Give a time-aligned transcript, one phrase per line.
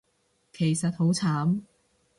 [0.51, 1.61] 其實好慘